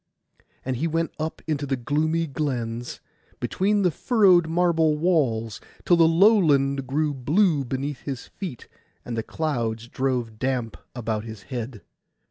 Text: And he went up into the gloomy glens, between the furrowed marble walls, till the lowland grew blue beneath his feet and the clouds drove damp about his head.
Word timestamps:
And 0.65 0.77
he 0.77 0.87
went 0.87 1.11
up 1.19 1.43
into 1.45 1.67
the 1.67 1.75
gloomy 1.75 2.25
glens, 2.25 3.01
between 3.39 3.83
the 3.83 3.91
furrowed 3.91 4.47
marble 4.47 4.97
walls, 4.97 5.61
till 5.85 5.95
the 5.95 6.07
lowland 6.07 6.87
grew 6.87 7.13
blue 7.13 7.63
beneath 7.63 7.99
his 7.99 8.25
feet 8.25 8.67
and 9.05 9.15
the 9.15 9.21
clouds 9.21 9.87
drove 9.87 10.39
damp 10.39 10.75
about 10.95 11.25
his 11.25 11.43
head. 11.53 11.83